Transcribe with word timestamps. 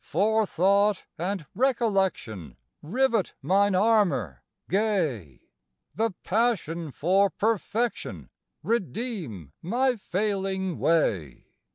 Forethought 0.03 1.03
and 1.15 1.45
recollection 1.53 2.57
Rivet 2.81 3.35
mine 3.43 3.75
armor 3.75 4.41
gay! 4.67 5.41
The 5.95 6.09
passion 6.23 6.89
for 6.89 7.29
perfection 7.29 8.31
Redeem 8.63 9.53
my 9.61 9.97
failing 9.97 10.79
way! 10.79 11.45